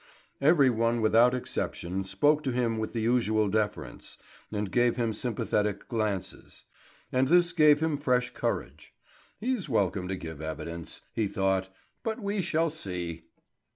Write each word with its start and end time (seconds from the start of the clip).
Every 0.41 0.71
one 0.71 0.99
without 0.99 1.35
exception 1.35 2.05
spoke 2.05 2.41
to 2.45 2.51
him 2.51 2.79
with 2.79 2.91
the 2.93 3.01
usual 3.01 3.47
deference, 3.49 4.17
and 4.51 4.71
gave 4.71 4.95
him 4.95 5.13
sympathetic 5.13 5.87
glances; 5.87 6.63
and 7.11 7.27
this 7.27 7.53
gave 7.53 7.81
him 7.81 7.99
fresh 7.99 8.31
courage. 8.33 8.95
"He's 9.39 9.69
welcome 9.69 10.07
to 10.07 10.15
give 10.15 10.41
evidence," 10.41 11.01
he 11.13 11.27
thought. 11.27 11.69
"But 12.01 12.19
we 12.19 12.41
shall 12.41 12.71
see!" 12.71 13.25